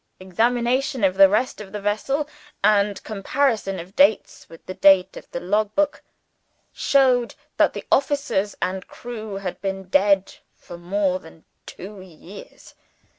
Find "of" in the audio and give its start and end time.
1.03-1.13, 1.61-1.71, 3.79-3.95, 5.15-5.29